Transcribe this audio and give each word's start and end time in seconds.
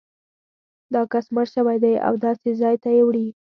دا 0.93 1.01
کس 1.11 1.25
مړ 1.35 1.45
شوی 1.55 1.77
دی 1.83 1.93
او 2.07 2.13
داسې 2.25 2.49
ځای 2.61 2.75
ته 2.83 2.89
یې 2.95 3.01
وړي. 3.07 3.27